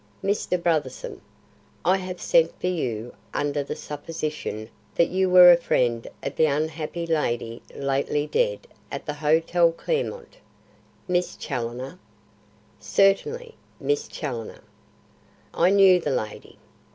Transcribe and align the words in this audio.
"Mr. 0.23 0.57
Brotherson, 0.59 1.21
I 1.85 1.97
have 1.97 2.19
sent 2.19 2.59
for 2.59 2.65
you 2.65 3.13
under 3.35 3.61
the 3.63 3.75
supposition 3.75 4.67
that 4.95 5.09
you 5.09 5.29
were 5.29 5.51
a 5.51 5.57
friend 5.57 6.07
of 6.23 6.37
the 6.37 6.47
unhappy 6.47 7.05
lady 7.05 7.61
lately 7.75 8.25
dead 8.25 8.65
at 8.91 9.05
the 9.05 9.13
Hotel 9.13 9.71
Clermont." 9.71 10.37
"Miss 11.07 11.35
Challoner?" 11.37 11.99
"Certainly; 12.79 13.53
Miss 13.79 14.07
Challoner." 14.07 14.63
"I 15.53 15.69
knew 15.69 15.99
the 16.01 16.09
lady. 16.09 16.57